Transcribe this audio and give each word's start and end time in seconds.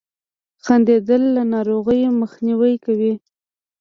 •خندېدل 0.63 1.23
له 1.35 1.43
ناروغیو 1.53 2.17
مخنیوی 2.21 2.73
کوي. 2.85 3.13